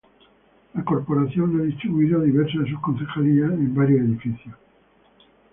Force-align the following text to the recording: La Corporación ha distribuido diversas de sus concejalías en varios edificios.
La 0.73 0.83
Corporación 0.83 1.59
ha 1.59 1.63
distribuido 1.63 2.21
diversas 2.21 2.63
de 2.63 2.71
sus 2.71 2.79
concejalías 2.81 3.51
en 3.51 3.75
varios 3.75 3.99
edificios. 4.01 4.55